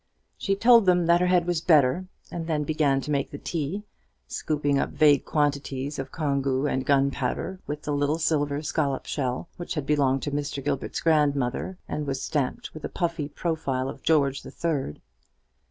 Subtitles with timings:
[0.35, 3.83] She told them that her head was better; and then began to make the tea,
[4.25, 9.75] scooping up vague quantities of congou and gunpowder with the little silver scollop shell, which
[9.75, 10.63] had belonged to Mr.
[10.65, 15.01] Gilbert's grandmother, and was stamped with a puffy profile of George the Third.